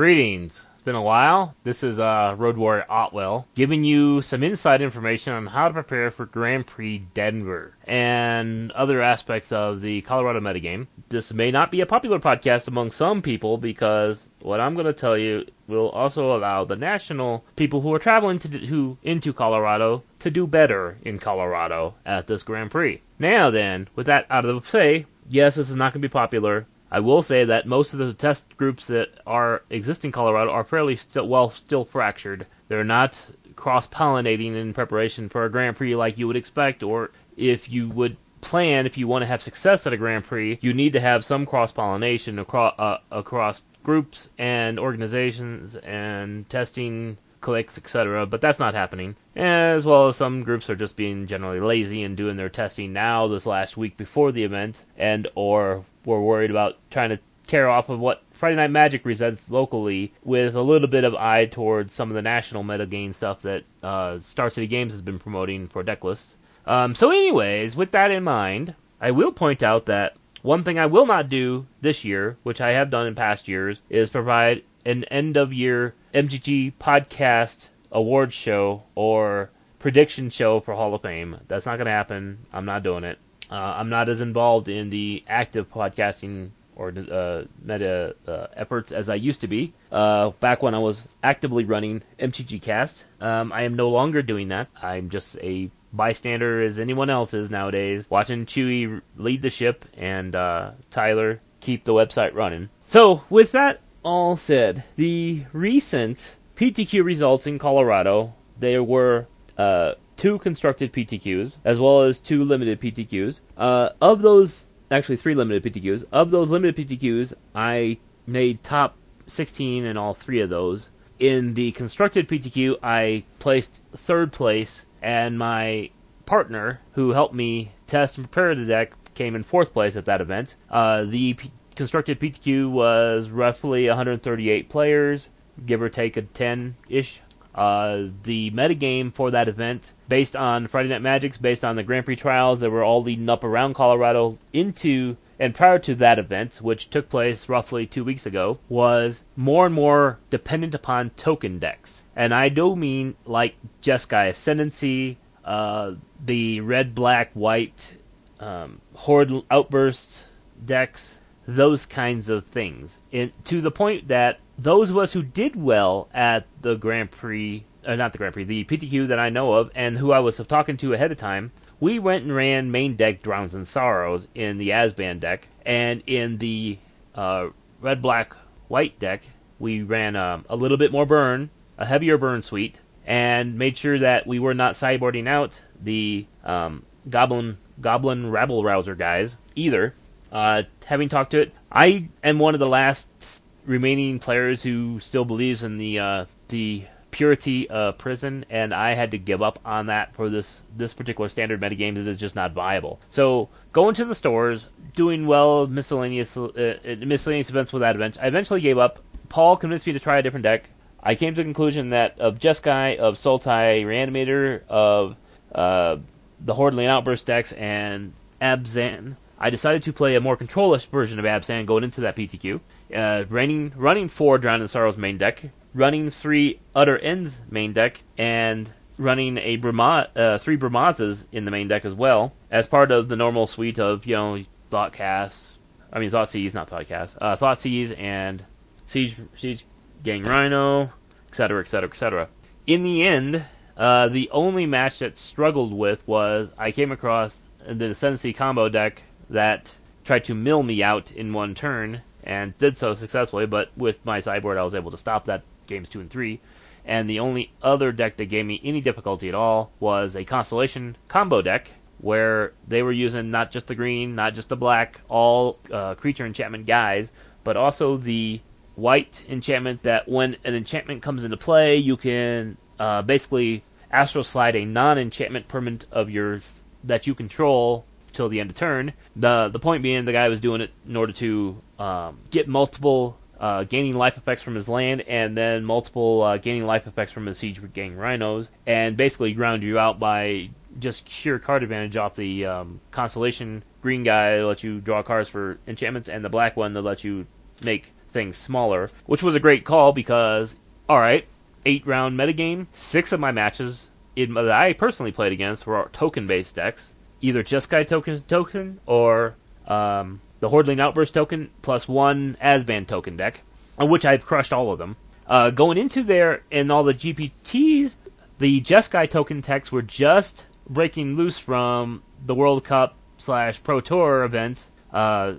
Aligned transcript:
Greetings. 0.00 0.66
It's 0.72 0.82
been 0.82 0.94
a 0.94 1.02
while. 1.02 1.54
This 1.62 1.82
is 1.82 2.00
uh, 2.00 2.34
Road 2.38 2.56
Warrior 2.56 2.86
Otwell 2.88 3.46
giving 3.54 3.84
you 3.84 4.22
some 4.22 4.42
inside 4.42 4.80
information 4.80 5.34
on 5.34 5.46
how 5.46 5.68
to 5.68 5.74
prepare 5.74 6.10
for 6.10 6.24
Grand 6.24 6.66
Prix 6.66 7.04
Denver 7.12 7.74
and 7.86 8.72
other 8.72 9.02
aspects 9.02 9.52
of 9.52 9.82
the 9.82 10.00
Colorado 10.00 10.40
metagame. 10.40 10.86
This 11.10 11.34
may 11.34 11.50
not 11.50 11.70
be 11.70 11.82
a 11.82 11.86
popular 11.86 12.18
podcast 12.18 12.66
among 12.66 12.92
some 12.92 13.20
people 13.20 13.58
because 13.58 14.26
what 14.40 14.58
I'm 14.58 14.72
going 14.72 14.86
to 14.86 14.94
tell 14.94 15.18
you 15.18 15.44
will 15.68 15.90
also 15.90 16.34
allow 16.34 16.64
the 16.64 16.76
national 16.76 17.44
people 17.56 17.82
who 17.82 17.92
are 17.92 17.98
traveling 17.98 18.38
to 18.38 18.48
who 18.48 18.96
into 19.02 19.34
Colorado 19.34 20.02
to 20.20 20.30
do 20.30 20.46
better 20.46 20.96
in 21.02 21.18
Colorado 21.18 21.92
at 22.06 22.26
this 22.26 22.42
Grand 22.42 22.70
Prix. 22.70 23.02
Now 23.18 23.50
then, 23.50 23.86
with 23.96 24.06
that 24.06 24.24
out 24.30 24.46
of 24.46 24.64
the 24.64 24.78
way, 24.78 25.04
yes, 25.28 25.56
this 25.56 25.68
is 25.68 25.76
not 25.76 25.92
going 25.92 26.00
to 26.00 26.08
be 26.08 26.10
popular. 26.10 26.64
I 26.92 27.00
will 27.00 27.22
say 27.22 27.44
that 27.44 27.66
most 27.66 27.92
of 27.92 28.00
the 28.00 28.12
test 28.12 28.56
groups 28.56 28.88
that 28.88 29.10
are 29.26 29.62
exist 29.70 30.04
in 30.04 30.10
Colorado 30.10 30.50
are 30.50 30.64
fairly 30.64 30.96
still, 30.96 31.28
well 31.28 31.50
still 31.50 31.84
fractured. 31.84 32.46
They're 32.68 32.82
not 32.82 33.30
cross 33.54 33.86
pollinating 33.86 34.54
in 34.56 34.72
preparation 34.72 35.28
for 35.28 35.44
a 35.44 35.50
Grand 35.50 35.76
Prix 35.76 35.94
like 35.94 36.18
you 36.18 36.26
would 36.26 36.36
expect, 36.36 36.82
or 36.82 37.10
if 37.36 37.70
you 37.70 37.88
would 37.90 38.16
plan 38.40 38.86
if 38.86 38.96
you 38.98 39.06
want 39.06 39.22
to 39.22 39.26
have 39.26 39.42
success 39.42 39.86
at 39.86 39.92
a 39.92 39.96
Grand 39.96 40.24
Prix, 40.24 40.58
you 40.62 40.72
need 40.72 40.92
to 40.92 41.00
have 41.00 41.24
some 41.24 41.46
cross 41.46 41.70
pollination 41.70 42.38
across 42.38 42.74
uh, 42.78 42.98
across 43.12 43.62
groups 43.82 44.28
and 44.38 44.78
organizations 44.78 45.76
and 45.76 46.48
testing 46.48 47.16
clicks, 47.40 47.78
etc. 47.78 48.26
But 48.26 48.40
that's 48.40 48.58
not 48.58 48.74
happening. 48.74 49.16
As 49.36 49.84
well 49.84 50.08
as 50.08 50.16
some 50.16 50.42
groups 50.42 50.68
are 50.70 50.76
just 50.76 50.96
being 50.96 51.26
generally 51.26 51.60
lazy 51.60 52.02
and 52.02 52.16
doing 52.16 52.36
their 52.36 52.48
testing 52.48 52.92
now 52.92 53.28
this 53.28 53.46
last 53.46 53.76
week 53.76 53.96
before 53.96 54.32
the 54.32 54.44
event, 54.44 54.84
and 54.96 55.28
or 55.34 55.84
were 56.04 56.22
worried 56.22 56.50
about 56.50 56.76
trying 56.90 57.10
to 57.10 57.18
tear 57.46 57.68
off 57.68 57.88
of 57.88 57.98
what 57.98 58.22
Friday 58.30 58.56
Night 58.56 58.70
Magic 58.70 59.02
presents 59.02 59.50
locally 59.50 60.12
with 60.22 60.54
a 60.54 60.62
little 60.62 60.88
bit 60.88 61.04
of 61.04 61.14
eye 61.16 61.46
towards 61.46 61.92
some 61.92 62.08
of 62.08 62.14
the 62.14 62.22
national 62.22 62.62
meta 62.62 62.86
metagame 62.86 63.14
stuff 63.14 63.42
that 63.42 63.64
uh, 63.82 64.18
Star 64.18 64.48
City 64.48 64.66
Games 64.66 64.92
has 64.92 65.02
been 65.02 65.18
promoting 65.18 65.66
for 65.66 65.82
deck 65.82 66.04
lists. 66.04 66.38
Um, 66.66 66.94
so, 66.94 67.10
anyways, 67.10 67.74
with 67.74 67.90
that 67.90 68.10
in 68.10 68.22
mind, 68.22 68.74
I 69.00 69.10
will 69.10 69.32
point 69.32 69.62
out 69.62 69.86
that 69.86 70.14
one 70.42 70.64
thing 70.64 70.78
I 70.78 70.86
will 70.86 71.06
not 71.06 71.28
do 71.28 71.66
this 71.80 72.04
year, 72.04 72.36
which 72.42 72.60
I 72.60 72.72
have 72.72 72.90
done 72.90 73.06
in 73.06 73.14
past 73.14 73.48
years, 73.48 73.82
is 73.90 74.10
provide 74.10 74.62
an 74.84 75.04
end 75.04 75.36
of 75.36 75.52
year 75.52 75.94
MTG 76.14 76.72
podcast 76.80 77.70
awards 77.92 78.34
show 78.34 78.82
or 78.94 79.50
prediction 79.78 80.30
show 80.30 80.60
for 80.60 80.74
Hall 80.74 80.94
of 80.94 81.02
Fame. 81.02 81.36
That's 81.48 81.66
not 81.66 81.76
going 81.76 81.86
to 81.86 81.92
happen. 81.92 82.38
I'm 82.52 82.64
not 82.64 82.82
doing 82.82 83.04
it. 83.04 83.18
Uh, 83.50 83.74
I'm 83.76 83.88
not 83.88 84.08
as 84.08 84.20
involved 84.20 84.68
in 84.68 84.90
the 84.90 85.24
active 85.26 85.68
podcasting 85.70 86.50
or 86.76 86.88
uh, 87.10 87.44
meta 87.62 88.14
uh, 88.26 88.46
efforts 88.54 88.92
as 88.92 89.10
I 89.10 89.16
used 89.16 89.40
to 89.42 89.48
be. 89.48 89.74
Uh, 89.92 90.30
back 90.40 90.62
when 90.62 90.74
I 90.74 90.78
was 90.78 91.06
actively 91.22 91.64
running 91.64 92.02
MTG 92.18 92.62
Cast, 92.62 93.06
um, 93.20 93.52
I 93.52 93.62
am 93.62 93.74
no 93.74 93.90
longer 93.90 94.22
doing 94.22 94.48
that. 94.48 94.68
I'm 94.80 95.10
just 95.10 95.36
a 95.42 95.70
bystander 95.92 96.62
as 96.62 96.78
anyone 96.78 97.10
else 97.10 97.34
is 97.34 97.50
nowadays, 97.50 98.06
watching 98.08 98.46
Chewy 98.46 99.00
lead 99.16 99.42
the 99.42 99.50
ship 99.50 99.84
and 99.96 100.34
uh, 100.34 100.72
Tyler 100.90 101.40
keep 101.60 101.84
the 101.84 101.92
website 101.92 102.34
running. 102.34 102.68
So, 102.86 103.22
with 103.30 103.52
that 103.52 103.80
all 104.02 104.36
said, 104.36 104.84
the 104.96 105.44
recent 105.52 106.36
PTQ 106.56 107.04
results 107.04 107.46
in 107.46 107.58
Colorado, 107.58 108.34
there 108.58 108.82
were 108.82 109.26
uh, 109.58 109.94
two 110.16 110.38
constructed 110.38 110.92
PTQs 110.92 111.58
as 111.64 111.78
well 111.78 112.02
as 112.02 112.20
two 112.20 112.44
limited 112.44 112.80
PTQs. 112.80 113.40
Uh, 113.56 113.90
of 114.00 114.22
those, 114.22 114.68
actually 114.90 115.16
three 115.16 115.34
limited 115.34 115.62
PTQs. 115.62 116.04
Of 116.12 116.30
those 116.30 116.50
limited 116.50 116.76
PTQs, 116.76 117.32
I 117.54 117.98
made 118.26 118.62
top 118.62 118.96
16 119.26 119.84
in 119.84 119.96
all 119.96 120.14
three 120.14 120.40
of 120.40 120.50
those. 120.50 120.90
In 121.18 121.54
the 121.54 121.72
constructed 121.72 122.28
PTQ, 122.28 122.76
I 122.82 123.24
placed 123.38 123.82
third 123.94 124.32
place, 124.32 124.86
and 125.02 125.38
my 125.38 125.90
partner, 126.26 126.80
who 126.92 127.10
helped 127.10 127.34
me 127.34 127.72
test 127.86 128.18
and 128.18 128.30
prepare 128.30 128.54
the 128.54 128.64
deck, 128.64 128.92
came 129.14 129.34
in 129.34 129.42
fourth 129.42 129.72
place 129.72 129.96
at 129.96 130.04
that 130.04 130.20
event. 130.20 130.56
Uh, 130.70 131.04
the 131.04 131.34
P- 131.34 131.50
constructed 131.74 132.20
PTQ 132.20 132.70
was 132.70 133.30
roughly 133.30 133.88
138 133.88 134.68
players, 134.68 135.30
give 135.66 135.82
or 135.82 135.88
take 135.88 136.16
a 136.16 136.22
10 136.22 136.76
ish 136.88 137.20
uh, 137.54 138.04
the 138.22 138.50
metagame 138.52 139.12
for 139.12 139.30
that 139.32 139.48
event, 139.48 139.94
based 140.08 140.36
on 140.36 140.66
Friday 140.66 140.88
Night 140.88 141.02
Magics, 141.02 141.36
based 141.36 141.64
on 141.64 141.76
the 141.76 141.82
Grand 141.82 142.04
Prix 142.04 142.16
trials 142.16 142.60
that 142.60 142.70
were 142.70 142.84
all 142.84 143.02
leading 143.02 143.28
up 143.28 143.44
around 143.44 143.74
Colorado 143.74 144.38
into 144.52 145.16
and 145.40 145.54
prior 145.54 145.78
to 145.78 145.94
that 145.94 146.18
event, 146.18 146.56
which 146.56 146.90
took 146.90 147.08
place 147.08 147.48
roughly 147.48 147.86
two 147.86 148.04
weeks 148.04 148.26
ago, 148.26 148.58
was 148.68 149.24
more 149.36 149.64
and 149.64 149.74
more 149.74 150.18
dependent 150.28 150.74
upon 150.74 151.08
token 151.10 151.58
decks. 151.58 152.04
And 152.14 152.34
I 152.34 152.50
do 152.50 152.76
mean 152.76 153.16
like 153.24 153.54
Jeskai 153.80 154.28
Ascendancy, 154.28 155.16
uh, 155.42 155.94
the 156.26 156.60
red, 156.60 156.94
black, 156.94 157.30
white, 157.32 157.96
um, 158.38 158.82
Horde 158.94 159.32
Outbursts 159.50 160.28
decks, 160.66 161.22
those 161.48 161.86
kinds 161.86 162.28
of 162.28 162.44
things. 162.44 163.00
It, 163.10 163.32
to 163.46 163.62
the 163.62 163.70
point 163.70 164.08
that 164.08 164.40
those 164.58 164.90
of 164.90 164.98
us 164.98 165.14
who 165.14 165.22
did 165.22 165.56
well 165.56 166.10
at 166.12 166.46
the 166.60 166.74
Grand 166.74 167.10
Prix, 167.10 167.64
uh, 167.86 167.96
not 167.96 168.12
the 168.12 168.18
Grand 168.18 168.34
Prix, 168.34 168.44
the 168.44 168.64
PTQ 168.64 169.08
that 169.08 169.18
I 169.18 169.30
know 169.30 169.54
of, 169.54 169.70
and 169.74 169.96
who 169.96 170.12
I 170.12 170.18
was 170.18 170.36
talking 170.36 170.76
to 170.76 170.92
ahead 170.92 171.10
of 171.10 171.16
time, 171.16 171.50
we 171.80 171.98
went 171.98 172.24
and 172.24 172.34
ran 172.34 172.70
main 172.70 172.94
deck 172.94 173.22
Drowns 173.22 173.54
and 173.54 173.66
Sorrows 173.66 174.28
in 174.34 174.58
the 174.58 174.68
Abzan 174.68 175.18
deck, 175.18 175.48
and 175.64 176.02
in 176.06 176.38
the 176.38 176.78
uh, 177.14 177.48
red, 177.80 178.02
black, 178.02 178.36
white 178.68 178.98
deck, 178.98 179.22
we 179.58 179.82
ran 179.82 180.14
um, 180.14 180.44
a 180.48 180.56
little 180.56 180.78
bit 180.78 180.92
more 180.92 181.06
burn, 181.06 181.50
a 181.78 181.86
heavier 181.86 182.18
burn 182.18 182.42
suite, 182.42 182.80
and 183.06 183.58
made 183.58 183.76
sure 183.76 183.98
that 183.98 184.26
we 184.26 184.38
were 184.38 184.54
not 184.54 184.74
sideboarding 184.74 185.26
out 185.26 185.62
the 185.82 186.26
um, 186.44 186.84
Goblin 187.08 187.56
Goblin 187.80 188.30
Rabble 188.30 188.62
Rouser 188.62 188.94
guys 188.94 189.36
either. 189.54 189.94
Uh, 190.30 190.62
having 190.84 191.08
talked 191.08 191.30
to 191.32 191.40
it, 191.40 191.52
I 191.72 192.08
am 192.22 192.38
one 192.38 192.54
of 192.54 192.60
the 192.60 192.66
last 192.68 193.42
remaining 193.64 194.18
players 194.18 194.62
who 194.62 195.00
still 195.00 195.24
believes 195.24 195.62
in 195.62 195.78
the 195.78 195.98
uh, 195.98 196.24
the 196.48 196.84
purity 197.10 197.68
of 197.70 197.98
prison, 197.98 198.44
and 198.50 198.72
I 198.72 198.94
had 198.94 199.10
to 199.12 199.18
give 199.18 199.42
up 199.42 199.58
on 199.64 199.86
that 199.86 200.14
for 200.14 200.28
this 200.28 200.64
this 200.76 200.94
particular 200.94 201.28
standard 201.28 201.60
metagame 201.60 201.94
that 201.94 202.06
is 202.06 202.16
just 202.16 202.36
not 202.36 202.52
viable. 202.52 203.00
So 203.08 203.48
going 203.72 203.94
to 203.94 204.04
the 204.04 204.14
stores, 204.14 204.68
doing 204.94 205.26
well 205.26 205.66
miscellaneous 205.66 206.36
uh, 206.36 206.76
miscellaneous 206.98 207.50
events 207.50 207.72
with 207.72 207.80
that 207.80 207.96
event, 207.96 208.18
I 208.20 208.26
eventually 208.26 208.60
gave 208.60 208.78
up. 208.78 208.98
Paul 209.28 209.56
convinced 209.56 209.86
me 209.86 209.92
to 209.92 210.00
try 210.00 210.18
a 210.18 210.22
different 210.22 210.44
deck. 210.44 210.68
I 211.02 211.14
came 211.14 211.34
to 211.34 211.40
the 211.40 211.44
conclusion 211.44 211.90
that 211.90 212.18
of 212.18 212.38
Jeskai, 212.38 212.98
of 212.98 213.14
Sultai 213.14 213.84
Reanimator, 213.84 214.62
of 214.68 215.16
uh, 215.54 215.96
the 216.40 216.54
Hordeling 216.54 216.86
Outburst 216.86 217.26
decks, 217.26 217.52
and 217.52 218.12
Abzan, 218.40 219.16
I 219.38 219.50
decided 219.50 219.82
to 219.84 219.92
play 219.92 220.16
a 220.16 220.20
more 220.20 220.36
controllish 220.36 220.86
version 220.86 221.18
of 221.18 221.24
Abzan 221.24 221.64
going 221.64 221.84
into 221.84 222.02
that 222.02 222.16
PTQ. 222.16 222.60
Uh, 222.94 223.24
running, 223.28 223.72
running 223.76 224.08
four 224.08 224.38
Drown 224.38 224.60
in 224.60 224.68
Sorrows 224.68 224.96
main 224.96 225.16
deck, 225.16 225.42
running 225.74 226.10
three 226.10 226.60
Utter 226.74 226.98
Ends 226.98 227.42
main 227.50 227.72
deck, 227.72 228.02
and 228.18 228.72
running 228.98 229.38
a 229.38 229.56
Brahma, 229.56 230.08
uh, 230.14 230.38
three 230.38 230.56
Brahmazas 230.56 231.26
in 231.32 231.44
the 231.44 231.50
main 231.50 231.68
deck 231.68 231.84
as 231.84 231.94
well, 231.94 232.32
as 232.50 232.68
part 232.68 232.90
of 232.90 233.08
the 233.08 233.16
normal 233.16 233.46
suite 233.46 233.78
of, 233.78 234.06
you 234.06 234.16
know, 234.16 234.38
Thoughtcast, 234.70 235.56
I 235.92 235.98
mean 235.98 236.10
Thought 236.10 236.28
Thoughtseize, 236.28 236.54
not 236.54 236.68
Thoughtcast, 236.68 237.18
uh, 237.20 237.36
Thoughtseize 237.36 237.98
and 237.98 238.44
Siege, 238.86 239.16
Siege 239.34 239.64
Gang 240.02 240.22
Rhino, 240.22 240.90
etc., 241.28 241.60
etc., 241.60 241.88
etc. 241.88 242.28
In 242.66 242.82
the 242.82 243.02
end, 243.02 243.44
uh, 243.76 244.08
the 244.08 244.28
only 244.30 244.66
match 244.66 244.98
that 244.98 245.16
struggled 245.16 245.72
with 245.72 246.06
was 246.06 246.52
I 246.58 246.70
came 246.70 246.92
across 246.92 247.48
the 247.66 247.90
Ascendancy 247.90 248.32
combo 248.32 248.68
deck 248.68 249.02
that 249.30 249.76
tried 250.04 250.24
to 250.24 250.34
mill 250.34 250.62
me 250.62 250.82
out 250.82 251.12
in 251.12 251.32
one 251.32 251.54
turn 251.54 252.02
and 252.24 252.56
did 252.58 252.76
so 252.76 252.94
successfully. 252.94 253.46
But 253.46 253.70
with 253.76 254.04
my 254.04 254.20
sideboard, 254.20 254.58
I 254.58 254.62
was 254.62 254.74
able 254.74 254.90
to 254.90 254.98
stop 254.98 255.24
that 255.24 255.42
games 255.70 255.88
two 255.88 256.00
and 256.00 256.10
three. 256.10 256.40
And 256.84 257.08
the 257.08 257.20
only 257.20 257.52
other 257.62 257.92
deck 257.92 258.18
that 258.18 258.26
gave 258.26 258.44
me 258.44 258.60
any 258.62 258.80
difficulty 258.80 259.28
at 259.28 259.34
all 259.34 259.70
was 259.80 260.16
a 260.16 260.24
Constellation 260.24 260.96
combo 261.08 261.40
deck 261.40 261.70
where 261.98 262.52
they 262.66 262.82
were 262.82 262.92
using 262.92 263.30
not 263.30 263.50
just 263.50 263.66
the 263.66 263.74
green, 263.74 264.14
not 264.14 264.34
just 264.34 264.48
the 264.48 264.56
black, 264.56 265.00
all 265.08 265.58
uh, 265.70 265.94
creature 265.94 266.26
enchantment 266.26 266.66
guys, 266.66 267.12
but 267.44 267.56
also 267.56 267.96
the 267.96 268.40
white 268.74 269.24
enchantment 269.28 269.82
that 269.82 270.08
when 270.08 270.36
an 270.44 270.54
enchantment 270.54 271.02
comes 271.02 271.24
into 271.24 271.36
play, 271.36 271.76
you 271.76 271.96
can 271.96 272.56
uh, 272.78 273.02
basically 273.02 273.62
astral 273.90 274.24
slide 274.24 274.56
a 274.56 274.64
non-enchantment 274.64 275.48
permanent 275.48 275.86
of 275.92 276.08
yours 276.08 276.64
that 276.84 277.06
you 277.06 277.14
control 277.14 277.84
till 278.12 278.28
the 278.28 278.40
end 278.40 278.50
of 278.50 278.56
turn. 278.56 278.92
The 279.16 279.48
the 279.52 279.58
point 279.58 279.82
being, 279.82 280.04
the 280.04 280.12
guy 280.12 280.28
was 280.28 280.40
doing 280.40 280.60
it 280.60 280.70
in 280.88 280.96
order 280.96 281.12
to 281.12 281.60
um, 281.78 282.18
get 282.30 282.48
multiple 282.48 283.18
uh, 283.40 283.64
gaining 283.64 283.94
life 283.94 284.16
effects 284.18 284.42
from 284.42 284.54
his 284.54 284.68
land, 284.68 285.00
and 285.02 285.36
then 285.36 285.64
multiple 285.64 286.22
uh, 286.22 286.36
gaining 286.36 286.64
life 286.64 286.86
effects 286.86 287.10
from 287.10 287.26
his 287.26 287.38
siege 287.38 287.60
gang 287.72 287.96
rhinos, 287.96 288.50
and 288.66 288.96
basically 288.96 289.32
ground 289.32 289.62
you 289.62 289.78
out 289.78 289.98
by 289.98 290.50
just 290.78 291.08
sheer 291.08 291.38
card 291.38 291.62
advantage 291.62 291.96
off 291.96 292.14
the 292.14 292.44
um, 292.44 292.80
constellation. 292.90 293.64
Green 293.82 294.02
guy 294.02 294.36
that 294.36 294.44
lets 294.44 294.62
you 294.62 294.80
draw 294.80 295.02
cards 295.02 295.28
for 295.28 295.58
enchantments, 295.66 296.08
and 296.08 296.22
the 296.24 296.28
black 296.28 296.56
one 296.56 296.74
that 296.74 296.82
lets 296.82 297.02
you 297.02 297.26
make 297.62 297.92
things 298.12 298.36
smaller, 298.36 298.90
which 299.06 299.22
was 299.22 299.34
a 299.34 299.40
great 299.40 299.64
call 299.64 299.92
because, 299.92 300.56
alright, 300.88 301.26
eight 301.64 301.86
round 301.86 302.18
metagame, 302.18 302.66
six 302.72 303.12
of 303.12 303.20
my 303.20 303.32
matches 303.32 303.88
in, 304.16 304.34
that 304.34 304.50
I 304.50 304.74
personally 304.74 305.12
played 305.12 305.32
against 305.32 305.66
were 305.66 305.88
token 305.92 306.26
based 306.26 306.56
decks, 306.56 306.92
either 307.22 307.42
Jeskai 307.42 307.86
token 307.86 308.20
token 308.20 308.80
or 308.86 309.34
um, 309.66 310.20
the 310.40 310.48
Hordeling 310.48 310.80
Outburst 310.80 311.14
token 311.14 311.50
plus 311.62 311.86
one 311.86 312.36
Abzan 312.42 312.86
token 312.86 313.16
deck, 313.16 313.42
on 313.78 313.88
which 313.88 314.04
I've 314.04 314.24
crushed 314.24 314.52
all 314.52 314.72
of 314.72 314.78
them. 314.78 314.96
Uh, 315.26 315.50
going 315.50 315.78
into 315.78 316.02
there 316.02 316.42
and 316.50 316.72
all 316.72 316.82
the 316.82 316.94
GPTs, 316.94 317.96
the 318.38 318.60
Jeskai 318.60 319.08
token 319.08 319.40
decks 319.40 319.70
were 319.70 319.82
just 319.82 320.46
breaking 320.68 321.14
loose 321.14 321.38
from 321.38 322.02
the 322.24 322.34
World 322.34 322.64
Cup 322.64 322.96
slash 323.18 323.62
Pro 323.62 323.80
Tour 323.80 324.24
events. 324.24 324.70
Uh, 324.92 325.34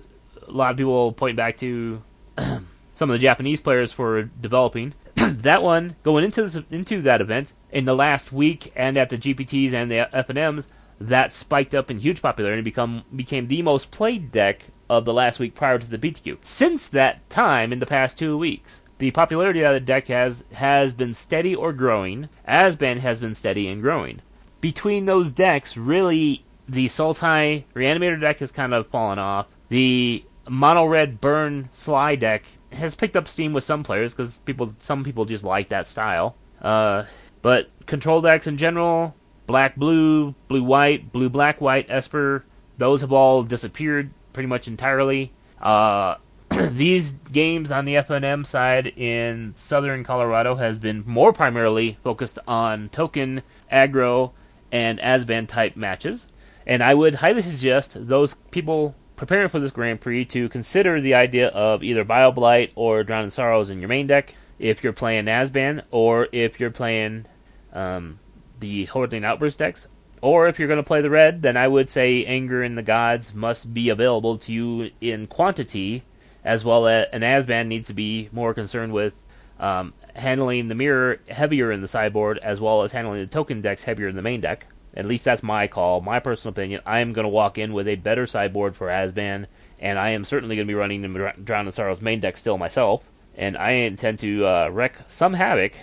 a 0.47 0.51
lot 0.51 0.71
of 0.71 0.77
people 0.77 1.11
point 1.11 1.35
back 1.35 1.57
to 1.57 2.01
some 2.93 3.09
of 3.09 3.13
the 3.13 3.19
Japanese 3.19 3.59
players 3.59 3.91
for 3.91 4.23
developing. 4.23 4.93
that 5.15 5.63
one 5.63 5.95
going 6.03 6.23
into 6.23 6.43
this, 6.43 6.57
into 6.69 7.01
that 7.01 7.21
event 7.21 7.53
in 7.71 7.85
the 7.85 7.95
last 7.95 8.31
week 8.31 8.71
and 8.75 8.97
at 8.97 9.09
the 9.09 9.17
GPTs 9.17 9.73
and 9.73 9.89
the 9.89 10.07
FNMs, 10.13 10.67
that 11.07 11.31
spiked 11.31 11.73
up 11.73 11.89
in 11.89 11.99
huge 11.99 12.21
popularity 12.21 12.59
and 12.59 12.65
become 12.65 13.03
became 13.15 13.47
the 13.47 13.61
most 13.61 13.91
played 13.91 14.31
deck 14.31 14.65
of 14.89 15.05
the 15.05 15.13
last 15.13 15.39
week 15.39 15.55
prior 15.55 15.79
to 15.79 15.89
the 15.89 15.97
PTQ. 15.97 16.37
Since 16.43 16.89
that 16.89 17.29
time, 17.29 17.73
in 17.73 17.79
the 17.79 17.85
past 17.85 18.17
two 18.17 18.37
weeks, 18.37 18.81
the 18.97 19.11
popularity 19.11 19.61
of 19.61 19.73
the 19.73 19.79
deck 19.79 20.07
has 20.07 20.43
has 20.53 20.93
been 20.93 21.13
steady 21.13 21.55
or 21.55 21.73
growing. 21.73 22.29
Abzan 22.47 22.99
has 22.99 23.19
been 23.19 23.33
steady 23.33 23.67
and 23.67 23.81
growing. 23.81 24.21
Between 24.59 25.05
those 25.05 25.31
decks, 25.31 25.75
really, 25.75 26.43
the 26.69 26.87
Sultai 26.87 27.63
Reanimator 27.73 28.19
deck 28.19 28.39
has 28.39 28.51
kind 28.51 28.73
of 28.73 28.87
fallen 28.87 29.17
off. 29.17 29.47
The 29.69 30.23
mono 30.47 30.85
red 30.85 31.19
burn 31.19 31.69
Sly 31.71 32.15
deck 32.15 32.43
has 32.71 32.95
picked 32.95 33.17
up 33.17 33.27
steam 33.27 33.53
with 33.53 33.63
some 33.63 33.83
players 33.83 34.13
because 34.13 34.37
people, 34.39 34.73
some 34.77 35.03
people 35.03 35.25
just 35.25 35.43
like 35.43 35.69
that 35.69 35.87
style. 35.87 36.35
Uh, 36.61 37.05
but 37.41 37.69
control 37.87 38.21
decks 38.21 38.45
in 38.45 38.57
general, 38.57 39.15
black 39.51 39.75
blue, 39.75 40.33
blue 40.47 40.63
white, 40.63 41.11
blue 41.11 41.29
black 41.29 41.59
white, 41.59 41.85
Esper, 41.89 42.45
those 42.77 43.01
have 43.01 43.11
all 43.11 43.43
disappeared 43.43 44.09
pretty 44.31 44.47
much 44.47 44.69
entirely. 44.69 45.29
Uh, 45.61 46.15
these 46.71 47.11
games 47.33 47.69
on 47.69 47.83
the 47.83 47.95
FNM 47.95 48.45
side 48.45 48.87
in 48.87 49.53
southern 49.53 50.05
Colorado 50.05 50.55
has 50.55 50.77
been 50.77 51.03
more 51.05 51.33
primarily 51.33 51.97
focused 52.01 52.39
on 52.47 52.87
token, 52.89 53.41
aggro, 53.69 54.31
and 54.71 54.99
Abzan 54.99 55.47
type 55.47 55.75
matches. 55.75 56.27
And 56.65 56.81
I 56.81 56.93
would 56.93 57.15
highly 57.15 57.41
suggest 57.41 57.97
those 58.07 58.35
people 58.51 58.95
preparing 59.17 59.49
for 59.49 59.59
this 59.59 59.71
Grand 59.71 59.99
Prix 59.99 60.23
to 60.25 60.47
consider 60.47 61.01
the 61.01 61.15
idea 61.15 61.49
of 61.49 61.83
either 61.83 62.05
Bile 62.05 62.31
Blight 62.31 62.71
or 62.75 63.03
Drown 63.03 63.25
in 63.25 63.31
Sorrows 63.31 63.69
in 63.69 63.79
your 63.79 63.89
main 63.89 64.07
deck 64.07 64.33
if 64.59 64.81
you're 64.81 64.93
playing 64.93 65.25
Abzan, 65.25 65.83
or 65.91 66.29
if 66.31 66.57
you're 66.59 66.71
playing 66.71 67.25
um, 67.73 68.17
the 68.61 68.85
Hordeling 68.85 69.25
Outburst 69.25 69.59
decks. 69.59 69.87
Or 70.21 70.47
if 70.47 70.59
you're 70.59 70.67
going 70.67 70.77
to 70.77 70.83
play 70.83 71.01
the 71.01 71.09
red, 71.09 71.41
then 71.41 71.57
I 71.57 71.67
would 71.67 71.89
say 71.89 72.23
Anger 72.25 72.63
in 72.63 72.75
the 72.75 72.83
Gods 72.83 73.33
must 73.33 73.73
be 73.73 73.89
available 73.89 74.37
to 74.37 74.53
you 74.53 74.91
in 75.01 75.27
quantity, 75.27 76.03
as 76.45 76.63
well 76.63 76.87
as 76.87 77.07
an 77.11 77.21
Abzan 77.21 77.67
needs 77.67 77.87
to 77.87 77.93
be 77.93 78.29
more 78.31 78.53
concerned 78.53 78.93
with 78.93 79.15
um, 79.59 79.93
handling 80.13 80.67
the 80.67 80.75
mirror 80.75 81.19
heavier 81.27 81.71
in 81.71 81.81
the 81.81 81.87
sideboard, 81.87 82.37
as 82.37 82.61
well 82.61 82.83
as 82.83 82.91
handling 82.91 83.21
the 83.21 83.27
token 83.27 83.61
decks 83.61 83.83
heavier 83.83 84.07
in 84.07 84.15
the 84.15 84.21
main 84.21 84.41
deck. 84.41 84.67
At 84.95 85.05
least 85.05 85.25
that's 85.25 85.41
my 85.41 85.67
call, 85.67 86.01
my 86.01 86.19
personal 86.19 86.51
opinion. 86.51 86.81
I 86.85 86.99
am 86.99 87.13
going 87.13 87.23
to 87.23 87.29
walk 87.29 87.57
in 87.57 87.73
with 87.73 87.87
a 87.87 87.95
better 87.95 88.27
sideboard 88.27 88.75
for 88.75 88.87
Abzan, 88.89 89.47
and 89.79 89.97
I 89.97 90.09
am 90.09 90.23
certainly 90.23 90.55
going 90.55 90.67
to 90.67 90.71
be 90.71 90.77
running 90.77 91.01
the 91.01 91.33
Drown 91.43 91.71
Sorrows 91.71 92.01
main 92.01 92.19
deck 92.19 92.37
still 92.37 92.57
myself. 92.57 93.09
And 93.35 93.57
I 93.57 93.71
intend 93.71 94.19
to 94.19 94.45
uh, 94.45 94.69
wreak 94.69 94.93
some 95.07 95.33
havoc 95.33 95.73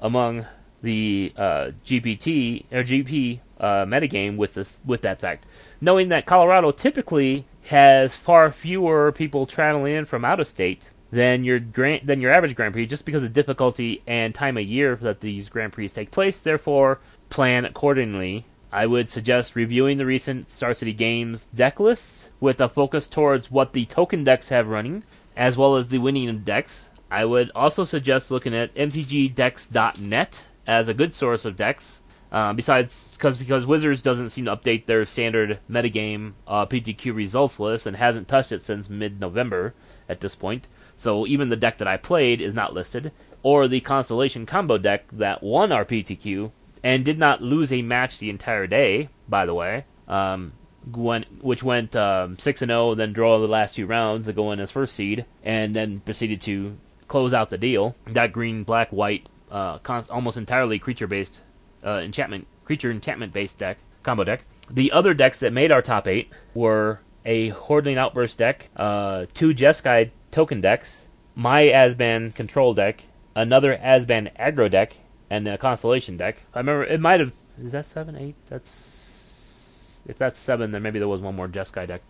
among 0.00 0.44
the 0.86 1.32
uh, 1.36 1.72
GPT 1.84 2.64
or 2.70 2.84
GP 2.84 3.40
uh, 3.58 3.84
metagame 3.86 4.36
with 4.36 4.54
this 4.54 4.78
with 4.84 5.02
that 5.02 5.20
fact, 5.20 5.44
knowing 5.80 6.10
that 6.10 6.26
Colorado 6.26 6.70
typically 6.70 7.44
has 7.64 8.14
far 8.14 8.52
fewer 8.52 9.10
people 9.10 9.46
traveling 9.46 9.96
in 9.96 10.04
from 10.04 10.24
out 10.24 10.38
of 10.38 10.46
state 10.46 10.92
than 11.10 11.42
your 11.42 11.58
grand, 11.58 12.06
than 12.06 12.20
your 12.20 12.30
average 12.30 12.54
Grand 12.54 12.72
Prix, 12.72 12.86
just 12.86 13.04
because 13.04 13.24
of 13.24 13.32
difficulty 13.32 14.00
and 14.06 14.32
time 14.32 14.56
of 14.56 14.62
year 14.62 14.94
that 14.94 15.18
these 15.18 15.48
Grand 15.48 15.72
Prix 15.72 15.88
take 15.88 16.12
place. 16.12 16.38
Therefore, 16.38 17.00
plan 17.30 17.64
accordingly. 17.64 18.46
I 18.70 18.86
would 18.86 19.08
suggest 19.08 19.56
reviewing 19.56 19.98
the 19.98 20.06
recent 20.06 20.48
Star 20.48 20.72
City 20.72 20.92
Games 20.92 21.48
deck 21.52 21.80
lists 21.80 22.30
with 22.38 22.60
a 22.60 22.68
focus 22.68 23.08
towards 23.08 23.50
what 23.50 23.72
the 23.72 23.86
token 23.86 24.22
decks 24.22 24.50
have 24.50 24.68
running, 24.68 25.02
as 25.36 25.58
well 25.58 25.74
as 25.74 25.88
the 25.88 25.98
winning 25.98 26.38
decks. 26.44 26.90
I 27.10 27.24
would 27.24 27.50
also 27.56 27.82
suggest 27.82 28.30
looking 28.30 28.54
at 28.54 28.74
mtgdecks.net 28.74 30.44
as 30.66 30.88
a 30.88 30.94
good 30.94 31.14
source 31.14 31.44
of 31.44 31.56
decks. 31.56 32.02
Uh, 32.32 32.52
besides, 32.52 33.12
because 33.12 33.36
because 33.36 33.64
Wizards 33.64 34.02
doesn't 34.02 34.30
seem 34.30 34.46
to 34.46 34.56
update 34.56 34.86
their 34.86 35.04
standard 35.04 35.60
metagame 35.70 36.32
uh, 36.48 36.66
PTQ 36.66 37.14
results 37.14 37.60
list 37.60 37.86
and 37.86 37.96
hasn't 37.96 38.26
touched 38.26 38.50
it 38.50 38.60
since 38.60 38.90
mid-November 38.90 39.74
at 40.08 40.20
this 40.20 40.34
point. 40.34 40.66
So 40.96 41.26
even 41.26 41.48
the 41.48 41.56
deck 41.56 41.78
that 41.78 41.88
I 41.88 41.96
played 41.96 42.40
is 42.40 42.52
not 42.52 42.74
listed, 42.74 43.12
or 43.42 43.68
the 43.68 43.80
Constellation 43.80 44.44
combo 44.44 44.76
deck 44.76 45.06
that 45.12 45.42
won 45.42 45.70
our 45.70 45.84
PTQ 45.84 46.50
and 46.82 47.04
did 47.04 47.18
not 47.18 47.42
lose 47.42 47.72
a 47.72 47.82
match 47.82 48.18
the 48.18 48.30
entire 48.30 48.66
day. 48.66 49.08
By 49.28 49.46
the 49.46 49.54
way, 49.54 49.84
um, 50.08 50.52
went, 50.92 51.42
which 51.42 51.62
went 51.62 51.94
um, 51.94 52.38
six 52.38 52.60
and 52.60 52.70
zero, 52.70 52.90
oh, 52.90 52.94
then 52.94 53.12
draw 53.12 53.38
the 53.38 53.46
last 53.46 53.76
two 53.76 53.86
rounds 53.86 54.26
to 54.26 54.32
go 54.32 54.52
in 54.52 54.60
as 54.60 54.70
first 54.70 54.94
seed, 54.94 55.24
and 55.44 55.76
then 55.76 56.00
proceeded 56.00 56.40
to 56.42 56.76
close 57.08 57.32
out 57.32 57.50
the 57.50 57.58
deal. 57.58 57.94
That 58.08 58.32
green, 58.32 58.64
black, 58.64 58.90
white 58.90 59.28
uh, 59.50 59.78
almost 60.10 60.36
entirely 60.36 60.78
creature 60.78 61.06
based 61.06 61.42
uh, 61.84 62.00
enchantment 62.02 62.46
creature 62.64 62.90
enchantment 62.90 63.32
based 63.32 63.58
deck 63.58 63.78
combo 64.02 64.24
deck. 64.24 64.44
The 64.70 64.92
other 64.92 65.14
decks 65.14 65.38
that 65.38 65.52
made 65.52 65.70
our 65.70 65.82
top 65.82 66.08
eight 66.08 66.32
were 66.54 67.00
a 67.24 67.50
Hordeling 67.50 67.98
Outburst 67.98 68.38
deck, 68.38 68.68
uh, 68.76 69.26
two 69.34 69.54
Jeskai 69.54 70.10
token 70.30 70.60
decks, 70.60 71.06
my 71.34 71.64
Abzan 71.64 72.34
control 72.34 72.74
deck, 72.74 73.02
another 73.34 73.76
Abzan 73.76 74.34
aggro 74.36 74.70
deck, 74.70 74.96
and 75.30 75.46
a 75.48 75.58
Constellation 75.58 76.16
deck. 76.16 76.42
I 76.54 76.58
remember 76.58 76.84
it 76.84 77.00
might 77.00 77.20
have 77.20 77.32
is 77.62 77.72
that 77.72 77.86
seven 77.86 78.16
eight? 78.16 78.36
That's 78.46 80.02
if 80.06 80.18
that's 80.18 80.38
seven, 80.38 80.70
then 80.70 80.82
maybe 80.82 80.98
there 80.98 81.08
was 81.08 81.20
one 81.20 81.34
more 81.34 81.48
Jeskai 81.48 81.86
deck. 81.86 82.02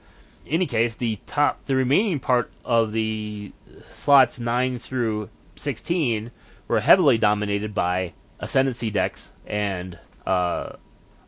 In 0.44 0.52
any 0.52 0.66
case, 0.66 0.94
the 0.94 1.18
top, 1.26 1.64
the 1.64 1.74
remaining 1.76 2.20
part 2.20 2.50
of 2.64 2.92
the 2.92 3.52
slots 3.88 4.38
nine 4.38 4.78
through 4.78 5.28
sixteen 5.56 6.30
were 6.68 6.80
heavily 6.80 7.18
dominated 7.18 7.74
by 7.74 8.12
Ascendancy 8.40 8.90
decks 8.90 9.32
and 9.46 9.99
uh, 10.26 10.73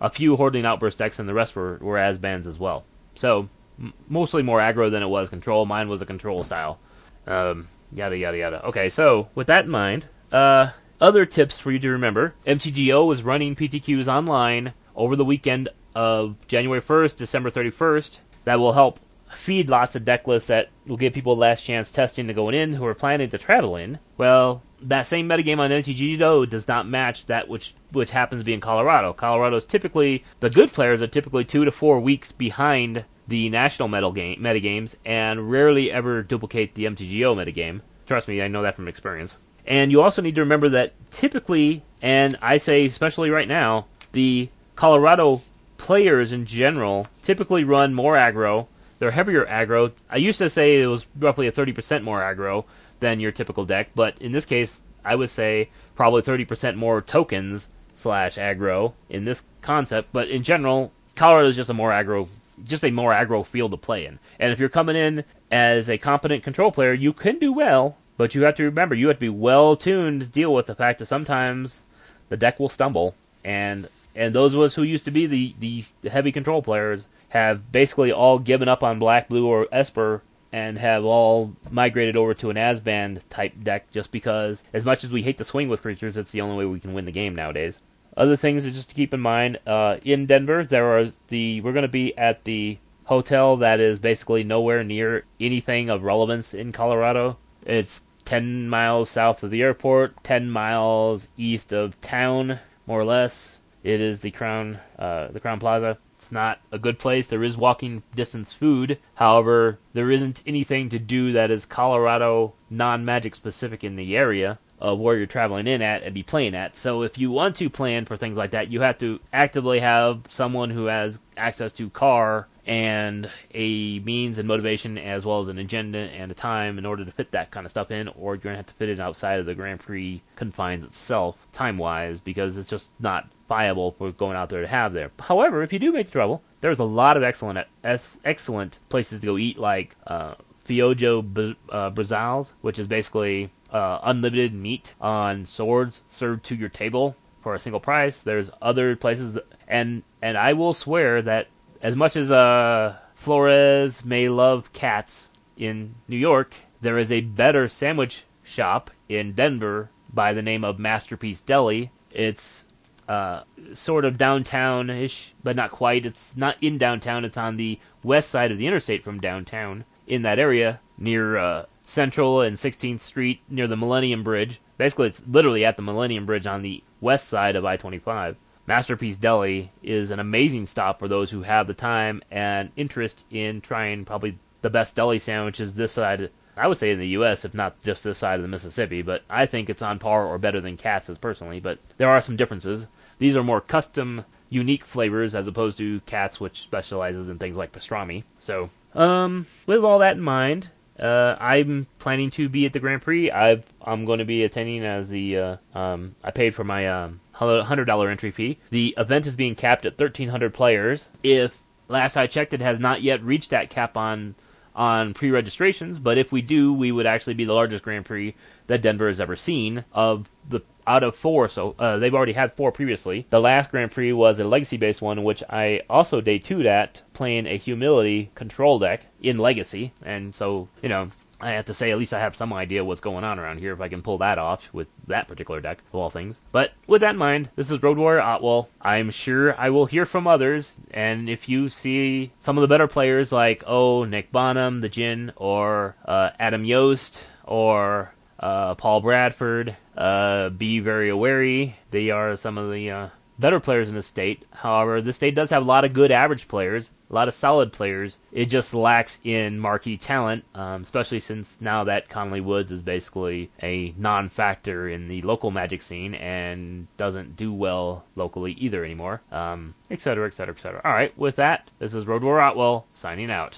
a 0.01 0.11
few 0.11 0.37
Hordeling 0.37 0.65
Outburst 0.65 0.99
decks, 0.99 1.19
and 1.19 1.29
the 1.29 1.35
rest 1.35 1.57
were, 1.57 1.79
were 1.81 1.97
Abzans 1.97 2.47
as 2.47 2.59
well. 2.59 2.85
So, 3.15 3.49
m- 3.79 3.95
mostly 4.09 4.43
more 4.43 4.61
aggro 4.61 4.91
than 4.91 5.03
it 5.03 5.09
was 5.09 5.29
control. 5.29 5.67
Mine 5.67 5.89
was 5.89 6.03
a 6.03 6.07
control 6.07 6.43
style. 6.43 6.79
Um, 7.27 7.69
yada, 7.93 8.17
yada, 8.17 8.39
yada. 8.39 8.67
Okay, 8.67 8.89
so 8.89 9.29
with 9.35 9.47
that 9.49 9.65
in 9.65 9.71
mind, 9.71 10.07
uh, 10.33 10.71
other 11.01 11.25
tips 11.27 11.59
for 11.59 11.71
you 11.71 11.79
to 11.79 11.91
remember 11.91 12.35
MTGO 12.47 13.07
was 13.07 13.23
running 13.23 13.55
PTQs 13.55 14.09
online 14.09 14.73
over 14.97 15.17
the 15.17 15.25
weekend 15.25 15.69
of 15.95 16.37
January 16.49 16.81
1st, 16.81 17.17
December 17.17 17.51
31st. 17.51 18.21
That 18.45 18.61
will 18.61 18.73
help 18.73 18.99
feed 19.35 19.69
lots 19.69 19.95
of 19.97 20.05
deck 20.05 20.27
lists 20.27 20.49
that 20.49 20.69
will 20.87 20.97
give 20.97 21.13
people 21.13 21.37
last 21.37 21.65
chance 21.65 21.91
testing 21.91 22.27
to 22.27 22.35
go 22.35 22.49
in 22.49 22.73
who 22.73 22.85
are 22.87 22.95
planning 22.95 23.29
to 23.31 23.39
travel 23.39 23.77
in. 23.77 23.99
Well, 24.17 24.63
that 24.83 25.07
same 25.07 25.29
metagame 25.29 25.59
on 25.59 25.71
MTGO 25.71 26.49
does 26.49 26.69
not 26.69 26.89
match 26.89 27.27
that 27.27 27.49
which 27.49 27.75
which 27.93 28.11
happens 28.11 28.43
to 28.43 28.47
be 28.47 28.55
in 28.55 28.61
Colorado. 28.61 29.13
Colorado 29.13 29.57
is 29.57 29.65
typically 29.65 30.25
the 30.41 30.51
good 30.51 30.73
players 30.73 31.03
are 31.03 31.07
typically 31.07 31.45
two 31.45 31.65
to 31.65 31.73
four 31.73 32.01
weeks 32.01 32.33
behind 32.33 33.05
the 33.27 33.49
national 33.51 33.89
metal 33.89 34.13
game 34.13 34.41
metagames 34.41 34.97
and 35.05 35.51
rarely 35.51 35.91
ever 35.91 36.23
duplicate 36.23 36.75
the 36.75 36.87
MTGO 36.87 37.37
metagame. 37.37 37.81
Trust 38.07 38.29
me, 38.29 38.41
I 38.41 38.49
know 38.49 38.63
that 38.63 38.77
from 38.77 38.89
experience. 38.89 39.37
And 39.67 39.93
you 39.93 40.01
also 40.01 40.23
need 40.23 40.35
to 40.37 40.41
remember 40.41 40.71
that 40.71 40.95
typically, 41.11 41.83
and 42.01 42.39
I 42.41 42.57
say 42.57 42.87
especially 42.87 43.31
right 43.31 43.49
now, 43.49 43.87
the 44.13 44.49
Colorado 44.77 45.43
players 45.77 46.33
in 46.33 46.47
general 46.47 47.07
typically 47.23 47.65
run 47.65 47.93
more 47.95 48.15
aggro. 48.15 48.67
They're 48.99 49.11
heavier 49.11 49.47
aggro. 49.47 49.93
I 50.11 50.17
used 50.17 50.39
to 50.39 50.49
say 50.49 50.81
it 50.81 50.87
was 50.87 51.07
roughly 51.19 51.47
a 51.47 51.53
30% 51.53 52.03
more 52.03 52.19
aggro, 52.19 52.65
than 53.01 53.21
your 53.21 53.33
typical 53.33 53.65
deck. 53.65 53.91
But 53.95 54.17
in 54.21 54.33
this 54.33 54.47
case, 54.47 54.81
I 55.05 55.15
would 55.15 55.31
say 55.31 55.71
probably 55.95 56.23
30% 56.23 56.77
more 56.77 57.01
tokens 57.01 57.69
slash 57.95 58.37
aggro 58.37 58.93
in 59.09 59.25
this 59.25 59.45
concept. 59.61 60.09
But 60.13 60.29
in 60.29 60.43
general, 60.43 60.93
Colorado 61.15 61.49
is 61.49 61.57
just 61.57 61.71
a 61.71 61.75
more 61.75 61.91
aggro, 61.91 62.29
just 62.65 62.85
a 62.85 62.91
more 62.91 63.13
aggro 63.13 63.45
field 63.45 63.71
to 63.73 63.77
play 63.77 64.07
in. 64.07 64.19
And 64.39 64.53
if 64.53 64.61
you're 64.61 64.69
coming 64.69 64.97
in 64.97 65.25
as 65.51 65.89
a 65.89 65.99
competent 65.99 66.43
control 66.43 66.73
player, 66.73 66.93
you 66.93 67.13
can 67.13 67.39
do 67.39 67.53
well. 67.53 67.97
But 68.17 68.35
you 68.35 68.43
have 68.43 68.57
to 68.57 68.65
remember, 68.65 68.97
you 68.97 69.09
have 69.09 69.17
to 69.17 69.21
be 69.21 69.29
well 69.29 69.77
tuned 69.77 70.23
to 70.23 70.27
deal 70.27 70.53
with 70.53 70.67
the 70.67 70.75
fact 70.75 70.99
that 70.99 71.07
sometimes 71.07 71.83
the 72.29 72.37
deck 72.37 72.59
will 72.59 72.69
stumble, 72.69 73.15
and 73.45 73.89
and 74.15 74.35
those 74.35 74.55
of 74.55 74.61
us 74.61 74.75
who 74.75 74.83
used 74.83 75.05
to 75.05 75.11
be 75.11 75.27
the 75.27 75.55
the 75.61 76.11
heavy 76.11 76.33
control 76.33 76.63
players 76.63 77.07
have 77.31 77.71
basically 77.71 78.11
all 78.11 78.39
given 78.39 78.69
up 78.69 78.83
on 78.83 78.99
black, 78.99 79.29
blue, 79.29 79.47
or 79.47 79.69
Esper 79.71 80.23
and 80.53 80.79
have 80.79 81.05
all 81.05 81.53
migrated 81.71 82.17
over 82.17 82.33
to 82.33 82.49
an 82.49 82.57
Abzan 82.57 83.21
type 83.29 83.53
deck 83.63 83.91
just 83.91 84.11
because, 84.11 84.65
as 84.73 84.85
much 84.85 85.05
as 85.05 85.11
we 85.11 85.23
hate 85.23 85.37
to 85.37 85.45
swing 85.45 85.69
with 85.69 85.83
creatures, 85.83 86.17
it's 86.17 86.33
the 86.33 86.41
only 86.41 86.57
way 86.57 86.65
we 86.65 86.81
can 86.81 86.95
win 86.95 87.05
the 87.05 87.13
game 87.13 87.35
nowadays. 87.35 87.81
Other 88.17 88.37
things 88.37 88.65
just 88.65 88.89
to 88.89 88.95
keep 88.95 89.13
in 89.13 89.21
mind 89.21 89.59
uh, 89.67 89.99
in 90.05 90.27
Denver, 90.27 90.65
there 90.65 90.97
are 90.97 91.07
the 91.29 91.61
we're 91.61 91.73
going 91.73 91.83
to 91.83 91.89
be 91.89 92.17
at 92.17 92.45
the 92.45 92.79
hotel 93.05 93.57
that 93.57 93.79
is 93.79 93.99
basically 93.99 94.43
nowhere 94.43 94.83
near 94.83 95.25
anything 95.39 95.91
of 95.91 96.03
relevance 96.03 96.55
in 96.55 96.73
Colorado. 96.73 97.37
It's 97.67 98.03
10 98.25 98.69
miles 98.69 99.11
south 99.11 99.43
of 99.43 99.51
the 99.51 99.63
airport, 99.63 100.23
10 100.25 100.51
miles 100.51 101.29
east 101.37 101.73
of 101.73 101.99
town, 102.01 102.59
more 102.87 103.01
or 103.01 103.05
less. 103.05 103.61
It 103.85 104.01
is 104.01 104.21
the 104.21 104.31
Crown, 104.31 104.79
uh, 104.99 105.29
the 105.29 105.41
Crowne 105.41 105.61
Plaza. 105.61 105.99
It's 106.17 106.33
not 106.33 106.59
a 106.73 106.79
good 106.79 106.99
place. 106.99 107.29
There 107.29 107.45
is 107.45 107.57
walking 107.57 108.03
distance 108.15 108.53
food. 108.53 108.99
However, 109.15 109.79
there 109.93 110.11
isn't 110.11 110.43
anything 110.47 110.89
to 110.89 110.99
do 110.99 111.33
that 111.33 111.53
is 111.53 111.65
Colorado 111.65 112.55
non-magic 112.71 113.37
specific 113.37 113.85
in 113.85 113.95
the 113.95 114.17
area 114.17 114.59
of 114.81 114.99
where 114.99 115.17
you're 115.17 115.27
traveling 115.27 115.67
in 115.67 115.83
at 115.83 116.03
and 116.03 116.15
be 116.15 116.23
playing 116.23 116.55
at. 116.55 116.75
So 116.75 117.03
if 117.03 117.19
you 117.19 117.31
want 117.31 117.57
to 117.57 117.71
plan 117.71 118.05
for 118.05 118.17
things 118.17 118.37
like 118.37 118.51
that, 118.51 118.71
you 118.71 118.81
have 118.81 118.99
to 118.99 119.21
actively 119.33 119.79
have 119.81 120.23
someone 120.29 120.71
who 120.71 120.87
has 120.87 121.21
access 121.37 121.73
to 121.73 121.91
car 121.91 122.49
and 122.69 123.31
a 123.55 123.99
means 124.01 124.37
and 124.37 124.47
motivation 124.47 124.99
as 124.99 125.25
well 125.25 125.41
as 125.41 125.49
an 125.49 125.57
agenda 125.57 125.99
and 125.99 126.31
a 126.31 126.35
time 126.35 126.77
in 126.77 126.85
order 126.85 127.03
to 127.03 127.11
fit 127.11 127.31
that 127.31 127.51
kind 127.51 127.65
of 127.65 127.71
stuff 127.71 127.91
in, 127.91 128.09
or 128.09 128.35
you're 128.35 128.43
going 128.43 128.53
to 128.53 128.59
have 128.59 128.67
to 128.67 128.75
fit 128.75 128.91
it 128.91 129.01
outside 129.01 129.41
of 129.41 129.47
the 129.47 129.55
Grand 129.55 129.81
Prix 129.81 130.23
confines 130.37 130.85
itself, 130.85 131.49
time 131.51 131.79
wise, 131.79 132.21
because 132.21 132.59
it's 132.59 132.69
just 132.69 132.93
not 133.01 133.27
viable 133.49 133.93
for 133.93 134.13
going 134.13 134.37
out 134.37 134.51
there 134.51 134.61
to 134.61 134.69
have 134.69 134.93
there. 134.93 135.11
However, 135.19 135.63
if 135.63 135.73
you 135.73 135.79
do 135.79 135.93
make 135.93 136.07
the 136.07 136.13
trouble, 136.13 136.43
there's 136.61 136.79
a 136.79 136.85
lot 136.85 137.17
of 137.17 137.23
excellent 137.23 137.67
excellent 137.83 138.81
places 138.91 139.21
to 139.21 139.27
go 139.27 139.39
eat, 139.39 139.59
like 139.59 139.97
uh, 140.07 140.35
Fiojo 140.67 141.57
uh, 141.71 141.91
Brazals, 141.91 142.53
which 142.61 142.79
is 142.79 142.87
basically 142.87 143.51
uh, 143.73 144.01
unlimited 144.03 144.53
meat 144.53 144.95
on 145.01 145.47
swords 145.47 146.03
served 146.09 146.45
to 146.45 146.55
your 146.55 146.69
table 146.69 147.17
for 147.41 147.55
a 147.55 147.59
single 147.59 147.81
price. 147.81 148.21
There's 148.21 148.51
other 148.61 148.95
places, 148.95 149.33
that, 149.33 149.47
and 149.69 150.03
and 150.21 150.37
I 150.37 150.53
will 150.53 150.75
swear 150.75 151.23
that 151.23 151.49
as 151.83 151.97
much 151.97 152.17
as 152.17 152.31
uh, 152.31 152.97
Flores 153.15 154.05
may 154.05 154.29
love 154.29 154.73
Katz 154.73 155.31
in 155.57 155.95
New 156.09 156.17
York, 156.17 156.55
there 156.81 156.99
is 156.99 157.13
a 157.13 157.21
better 157.21 157.69
sandwich 157.69 158.25
shop 158.43 158.91
in 159.09 159.33
Denver 159.33 159.91
by 160.13 160.33
the 160.33 160.43
name 160.43 160.65
of 160.65 160.79
Masterpiece 160.79 161.41
Deli. 161.41 161.91
It's 162.11 162.65
uh, 163.09 163.43
sort 163.73 164.05
of 164.05 164.17
downtown-ish, 164.19 165.35
but 165.43 165.57
not 165.57 165.71
quite. 165.71 166.05
It's 166.05 166.37
not 166.37 166.57
in 166.61 166.79
downtown. 166.79 167.25
It's 167.25 167.39
on 167.39 167.57
the 167.57 167.79
west 168.03 168.31
side 168.31 168.51
of 168.51 168.59
the 168.59 168.67
interstate 168.67 169.05
from 169.05 169.21
downtown, 169.21 169.85
in 170.07 170.23
that 170.23 170.39
area 170.39 170.81
near 170.97 171.37
uh, 171.37 171.65
Central 171.85 172.41
and 172.41 172.57
16th 172.57 173.01
Street, 173.01 173.41
near 173.49 173.67
the 173.67 173.77
Millennium 173.77 174.23
Bridge. 174.23 174.61
Basically, 174.79 175.07
it's 175.07 175.27
literally 175.27 175.65
at 175.65 175.77
the 175.77 175.83
Millennium 175.83 176.27
Bridge 176.27 176.47
on 176.47 176.63
the 176.63 176.83
west 177.01 177.29
side 177.29 177.57
of 177.57 177.65
I-25. 177.65 178.37
Masterpiece 178.69 179.17
Deli 179.17 179.73
is 179.83 180.11
an 180.11 180.21
amazing 180.21 180.67
stop 180.67 180.99
for 180.99 181.09
those 181.09 181.31
who 181.31 181.41
have 181.41 181.67
the 181.67 181.73
time 181.73 182.21
and 182.31 182.71
interest 182.77 183.25
in 183.31 183.63
trying 183.63 184.05
probably 184.05 184.39
the 184.61 184.69
best 184.69 184.95
deli 184.95 185.19
sandwiches 185.19 185.75
this 185.75 185.93
side. 185.93 186.29
I 186.55 186.67
would 186.67 186.77
say 186.77 186.91
in 186.91 186.99
the 186.99 187.09
U.S., 187.17 187.47
if 187.47 187.55
not 187.55 187.83
just 187.83 188.05
this 188.05 188.19
side 188.19 188.35
of 188.35 188.43
the 188.43 188.49
Mississippi, 188.49 189.01
but 189.01 189.23
I 189.31 189.47
think 189.47 189.71
it's 189.71 189.81
on 189.81 189.99
par 189.99 190.27
or 190.27 190.37
better 190.37 190.61
than 190.61 190.77
Katz's 190.77 191.17
personally. 191.17 191.61
But 191.61 191.79
there 191.97 192.11
are 192.11 192.21
some 192.21 192.37
differences. 192.37 192.87
These 193.17 193.37
are 193.37 193.43
more 193.43 193.63
custom, 193.63 194.27
unique 194.51 194.85
flavors 194.85 195.35
as 195.35 195.49
opposed 195.49 195.79
to 195.79 196.01
Katz, 196.01 196.39
which 196.39 196.61
specializes 196.61 197.31
in 197.31 197.39
things 197.39 197.57
like 197.57 197.73
pastrami. 197.73 198.25
So, 198.39 198.69
um, 198.95 199.47
with 199.65 199.83
all 199.83 200.01
that 200.01 200.19
in 200.19 200.23
mind, 200.23 200.69
uh, 201.01 201.37
I'm 201.41 201.87
planning 201.99 202.29
to 202.33 202.51
be 202.51 202.67
at 202.67 202.75
the 202.75 202.81
Grand 202.81 203.01
Prix. 203.01 203.31
i 203.31 203.63
am 203.87 204.05
going 204.05 204.19
to 204.19 204.27
be 204.27 204.45
attending 204.45 204.85
as 204.85 205.09
the 205.09 205.39
uh, 205.39 205.57
um, 205.75 206.17
I 206.23 206.33
paid 206.33 206.55
for 206.55 206.65
my 206.65 206.87
um, 206.87 207.21
hundred 207.39 207.85
dollar 207.85 208.11
entry 208.11 208.31
fee. 208.31 208.59
The 208.71 208.95
event 208.99 209.27
is 209.27 209.37
being 209.37 209.55
capped 209.55 209.87
at 209.87 209.93
1,300 209.93 210.53
players. 210.53 211.09
If 211.23 211.63
last 211.89 212.17
I 212.17 212.27
checked, 212.27 212.53
it 212.53 212.61
has 212.61 212.81
not 212.81 213.03
yet 213.03 213.23
reached 213.23 213.51
that 213.51 213.71
cap 213.71 213.97
on 213.97 214.35
on 214.79 215.13
pre-registrations. 215.13 215.99
But 215.99 216.19
if 216.19 216.31
we 216.31 216.41
do, 216.41 216.73
we 216.73 216.93
would 216.93 217.07
actually 217.07 217.35
be 217.35 217.45
the 217.45 217.53
largest 217.53 217.83
Grand 217.83 218.05
Prix 218.05 218.35
that 218.69 218.81
Denver 218.81 219.09
has 219.09 219.21
ever 219.21 219.35
seen 219.35 219.85
of 219.93 220.31
the 220.49 220.61
out 220.87 221.03
of 221.03 221.17
four. 221.17 221.49
So 221.49 221.75
uh, 221.79 221.99
they've 221.99 222.15
already 222.15 222.33
had 222.33 222.53
four 222.55 222.73
previously. 222.73 223.27
The 223.29 223.41
last 223.41 223.71
Grand 223.71 223.91
Prix 223.91 224.13
was 224.13 224.39
a 224.39 224.45
legacy-based 224.45 225.03
one, 225.03 225.25
which 225.25 225.43
I 225.51 225.83
also 225.91 226.21
day 226.21 226.39
two 226.39 226.67
at 226.67 227.03
playing 227.13 227.47
a 227.47 227.57
humility 227.57 228.31
control 228.35 228.79
deck 228.79 229.07
in 229.21 229.39
Legacy, 229.39 229.93
and 230.03 230.35
so 230.35 230.69
you 230.83 230.89
know. 230.89 231.09
I 231.41 231.51
have 231.51 231.67
to 231.67 231.75
say, 231.75 231.93
at 231.93 231.99
least 231.99 232.13
I 232.13 232.19
have 232.19 232.35
some 232.35 232.53
idea 232.53 232.85
what's 232.85 233.01
going 233.01 233.23
on 233.23 233.39
around 233.39 233.59
here 233.59 233.73
if 233.73 233.81
I 233.81 233.89
can 233.89 234.03
pull 234.03 234.19
that 234.19 234.39
off 234.39 234.69
with 234.73 234.89
that 235.07 235.29
particular 235.29 235.61
deck, 235.61 235.79
of 235.93 236.01
all 236.01 236.11
things. 236.11 236.41
But 236.51 236.73
with 236.89 237.01
that 237.03 237.11
in 237.11 237.17
mind, 237.17 237.49
this 237.55 237.71
is 237.71 237.81
Road 237.83 237.97
Warrior 237.97 238.21
Otwell. 238.21 238.69
I'm 238.83 239.11
sure 239.11 239.59
I 239.59 239.71
will 239.71 239.87
hear 239.87 240.05
from 240.05 240.27
others, 240.27 240.75
and 240.91 241.29
if 241.29 241.49
you 241.49 241.69
see 241.69 242.33
some 242.41 242.59
of 242.59 242.63
the 242.63 242.69
better 242.69 242.89
players 242.89 243.31
like, 243.31 243.63
oh, 243.67 244.05
Nick 244.05 244.33
Bonham, 244.33 244.81
the 244.81 244.89
Jin, 244.89 245.33
or 245.37 245.95
uh, 246.05 246.31
Adam 246.41 246.65
Yost, 246.65 247.25
or 247.45 248.13
uh, 248.41 248.75
Paul 248.75 249.01
Bradford, 249.01 249.77
uh, 249.97 250.49
be 250.51 250.81
very 250.81 251.13
wary. 251.13 251.77
They 251.93 252.11
are 252.11 252.35
some 252.35 252.59
of 252.59 252.73
the 252.73 252.91
uh, 252.91 253.09
better 253.39 253.61
players 253.61 253.89
in 253.89 253.95
the 253.95 254.03
state. 254.03 254.45
However, 254.51 255.01
the 255.01 255.13
state 255.13 255.35
does 255.35 255.51
have 255.51 255.63
a 255.63 255.67
lot 255.67 255.85
of 255.85 255.93
good 255.93 256.11
average 256.11 256.49
players, 256.49 256.91
a 257.11 257.15
lot 257.15 257.29
of 257.29 257.35
solid 257.35 257.73
players. 257.73 258.19
It 258.33 258.47
just 258.47 258.75
lacks 258.75 259.19
in 259.23 259.59
marquee 259.59 259.97
talent, 259.97 260.45
um, 260.55 260.83
especially 260.83 261.21
since 261.21 261.57
now 261.61 261.85
that 261.85 262.09
Conley 262.09 262.41
Woods 262.41 262.73
is 262.73 262.83
basically 262.83 263.51
a 263.63 263.95
non 263.97 264.29
factor 264.29 264.89
in 264.89 265.09
the 265.09 265.23
local 265.23 265.51
magic 265.51 265.83
scene 265.83 266.15
and 266.15 266.89
doesn't 266.97 267.37
do 267.37 267.53
well 267.53 268.05
locally 268.17 268.53
either 268.53 268.85
anymore, 268.85 269.23
um, 269.31 269.75
et 269.91 270.01
cetera, 270.01 270.27
et 270.27 270.35
cetera, 270.35 270.55
et 270.55 270.61
cetera. 270.61 270.81
All 270.85 270.93
right, 270.93 271.17
with 271.17 271.37
that, 271.37 271.71
this 271.79 271.95
is 271.95 272.07
Road 272.07 272.25
War 272.25 272.41
Otwell 272.41 272.87
signing 272.93 273.31
out. 273.31 273.57